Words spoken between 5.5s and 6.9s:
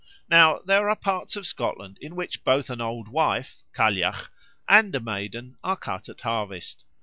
are cut at harvest.